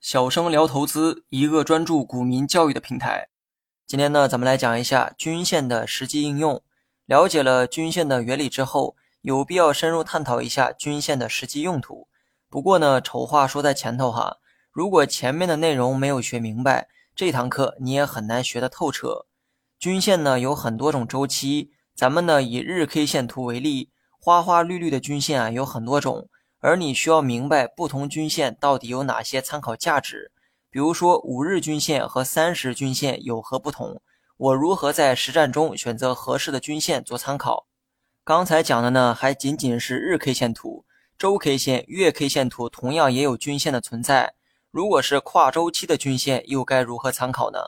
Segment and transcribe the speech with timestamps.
[0.00, 3.28] 小生聊投资，一个专注股民教育的平台。
[3.86, 6.60] 今天呢，咱们来讲一下均线的实际应用。
[7.04, 12.08] 了解了均线的原理之后，有必要深入探讨一下均线的实际用途。
[12.48, 14.38] 不过呢，丑话说在前头哈，
[14.72, 19.26] 如果前面的内容没有学明白，这堂课你也很难学得透彻。
[19.78, 26.28] 均线呢有很多种周期，咱们呢以日 K 线图为例，花花绿绿的均线啊有很多种。
[26.66, 30.32] 而你需要明白不同均线到底有哪些参考价值，
[30.68, 34.00] 比如说五日均线和三十均线有何不同？
[34.36, 37.68] 我如何在实战中选择合适的均线做参考？
[38.24, 40.84] 刚才讲的呢，还仅仅是日 K 线图，
[41.16, 44.34] 周 K 线、月 K 线图同样也有均线的存在。
[44.72, 47.60] 如果是跨周期的均线，又该如何参考呢？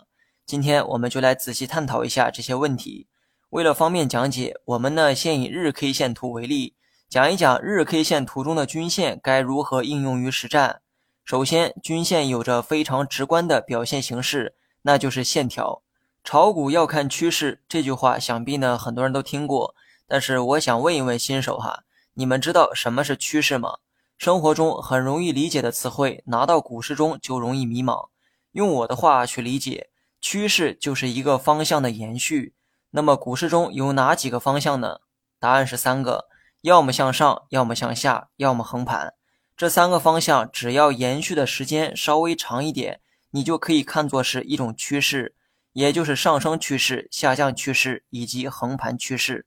[0.44, 3.06] 今天我们就来仔细探讨一下这些问题。
[3.50, 6.74] 为了方便讲解，我们呢先以日 K 线图为例。
[7.08, 10.82] 讲一讲日 K 线图中的均线该如何应用于实战。
[11.24, 15.80] 首先，均线有着非常直观的表现形式，那就是线条。
[16.22, 19.74] 炒股要看趋势，这句话想必呢很多人都听过。
[20.06, 23.78] 但是我想问一问新手哈，你们知道什么是趋势吗？
[24.18, 28.08] 生活中很容易理解的词汇，拿到股市中就容易迷茫。
[28.52, 29.88] 用我的话去理解，
[30.20, 32.52] 趋势就是一个方向的延续。
[32.90, 34.98] 那么股市中有哪几个方向呢？
[35.38, 36.26] 答案是三个。
[36.62, 39.14] 要么向上，要么向下，要么横盘，
[39.56, 43.00] 这三个方向只要延续的时间稍微长一点，
[43.30, 45.36] 你就可以看作是一种趋势，
[45.72, 49.46] 也就是上升趋势、下降趋势以及横盘趋势。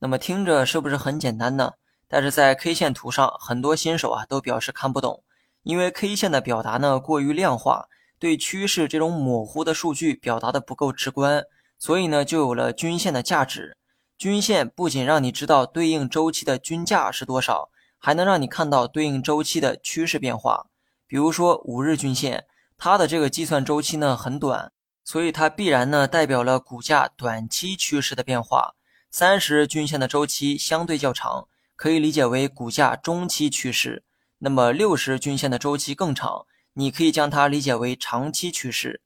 [0.00, 1.72] 那么听着是不是很简单呢？
[2.06, 5.22] 但是在 K 线图上，很多新手啊都表示看不懂，
[5.62, 7.86] 因为 K 线的表达呢过于量化，
[8.18, 11.44] 对趋势这种模糊的数据表达的不够直观，
[11.78, 13.78] 所以呢就有了均线的价值。
[14.20, 20.66] 均线不仅让你知道对应周期的均价是多少，还能让你看到对应周期的趋势变化。
[21.06, 22.44] 比如说五日均线，
[22.76, 28.74] 它的这个计算周期呢很短，所以它必然呢代表了股价短期趋势的变化。
[29.10, 34.04] 三十日均线的周期相对较长，可以理解为股价中期趋势。
[34.40, 36.44] 那么六十日均线的周期更长，
[36.74, 39.00] 你可以将它理解为长期趋势。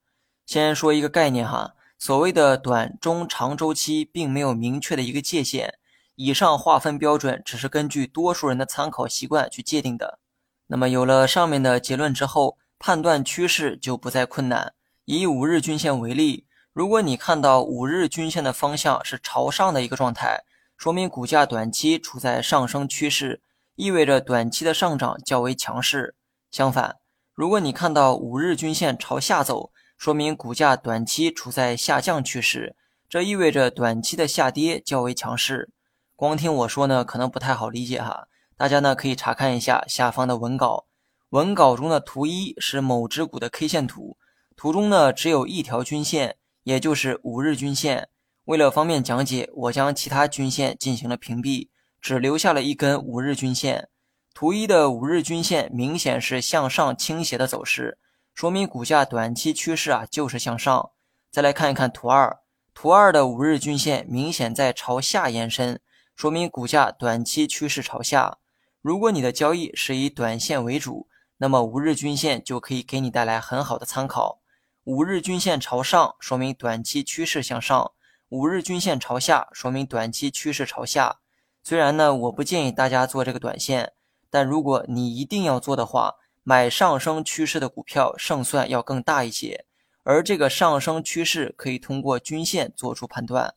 [0.44, 1.74] 先说一个概念哈。
[2.04, 5.78] 所谓的短、中、长周期并没有明确的一个界限，
[6.16, 10.18] 以上划分标准只是根据多数人的参考习惯去界定的。
[10.66, 14.74] 那么有了上面的结论之后，判断趋势就不再困难。
[15.06, 16.44] 以五日均线为例，
[16.74, 20.44] 如果你看到五日均线的方向是朝上的一个状态，
[20.76, 23.40] 说明股价短期处在上升趋势，
[23.76, 26.14] 意味着短期的上涨较为强势。
[26.50, 26.96] 相反，
[27.32, 29.70] 如果你看到五日均线朝下走，
[30.04, 32.76] 说明股价短期处在下降趋势，
[33.08, 35.70] 这意味着短期的下跌较为强势。
[36.14, 38.28] 光听我说呢，可能不太好理解哈。
[38.54, 40.84] 大家呢可以查看一下下方的文稿，
[41.30, 44.18] 文稿中的图一是某只股的 K 线图，
[44.54, 48.10] 图中呢只有一条均线，也就是五日均线。
[48.44, 51.70] 为了方便讲解，我将其他均线进行了屏蔽，
[52.02, 53.88] 只留下了一根五日均线。
[54.34, 57.96] 图一的五日均线明显是向上倾斜的走势。
[58.34, 60.90] 说明股价短期趋势啊就是向上。
[61.30, 62.40] 再来看一看图二，
[62.74, 65.80] 图二的五日均线明显在朝下延伸，
[66.16, 68.38] 说明股价短期趋势朝下。
[68.82, 74.40] 如果你的交易是以短线为主，那么五日均线就可以给你带来很好的参考。
[74.82, 77.92] 五日均线朝上，说明短期趋势向上；
[78.30, 81.20] 五日均线朝下，说明短期趋势朝下。
[81.62, 83.92] 虽然呢，我不建议大家做这个短线，
[84.28, 89.64] 但如果你一定要做的话，买上升趋势的股票胜算要更大一些，
[90.02, 93.54] 而这个上升趋势可以通过均线做出判断。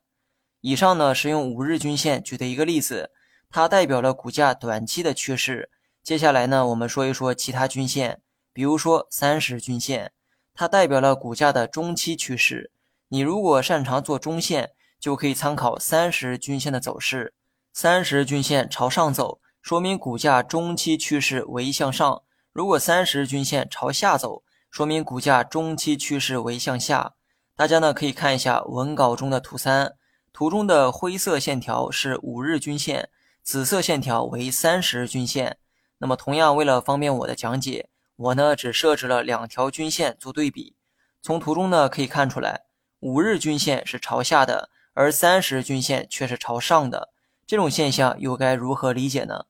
[0.61, 3.11] 以上呢是用五日均线举的一个例子，
[3.49, 5.69] 它代表了股价短期的趋势。
[6.01, 8.21] 接下来呢，我们说一说其他均线，
[8.53, 10.13] 比如说三十均线，
[10.53, 12.71] 它代表了股价的中期趋势。
[13.09, 17.33] 你如果擅长做中线，就可以参考三十均线的走势。
[17.73, 22.23] 三十均线朝上走，说明股价中期趋势为向上。
[22.57, 24.41] 如果三十均线朝下走，
[24.71, 27.13] 说明股价中期趋势为向下。
[27.55, 29.93] 大家呢可以看一下文稿中的图三，
[30.33, 33.09] 图中的灰色线条是五日均线，
[33.43, 35.59] 紫色线条为三十均线。
[35.99, 40.75] 那么同样，为了方便我的讲解，我呢只设置了两条均线做对比。
[41.21, 42.61] 从图中呢可以看出来，
[43.01, 47.09] 五日均线是朝下的，而三十均线却是朝上的。
[47.45, 49.45] 这种现象又该如何理解呢？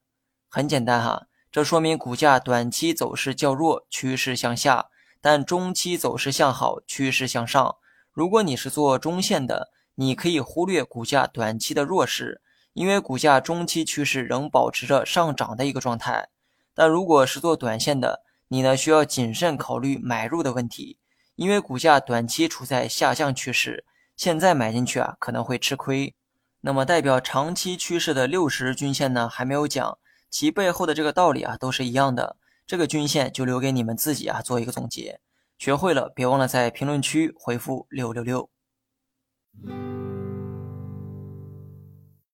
[0.50, 1.24] 很简单哈。
[1.58, 4.90] 这说明股价短期走势较弱，趋势向下，
[5.20, 7.74] 但中期走势向好，趋势向上。
[8.12, 12.40] 如果你是做中线的，你可以忽略股价短期的弱势，
[12.74, 16.28] 因为股价中期趋势仍保持着上涨的一个状态。
[16.76, 21.00] 但如果是做短线的，你呢需要谨慎考虑买入的问题，
[21.34, 23.84] 因为股价短期处在下降趋势，
[24.16, 26.14] 现在买进去啊可能会吃亏。
[26.60, 29.98] 那么代表长期趋势的六十日均线呢还没有讲，
[30.30, 32.36] 其背后的这个道理啊都是一样的。
[32.66, 35.20] 这个均线就留给你们自己啊做一个总结。
[35.58, 38.50] 学会了别忘了在评论区回复六六六。